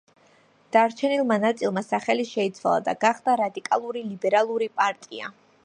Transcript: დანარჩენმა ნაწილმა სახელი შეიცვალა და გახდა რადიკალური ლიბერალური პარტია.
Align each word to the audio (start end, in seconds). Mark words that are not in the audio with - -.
დანარჩენმა 0.75 1.35
ნაწილმა 1.43 1.83
სახელი 1.89 2.25
შეიცვალა 2.31 2.81
და 2.89 2.95
გახდა 3.05 3.37
რადიკალური 3.45 4.03
ლიბერალური 4.15 4.73
პარტია. 4.83 5.35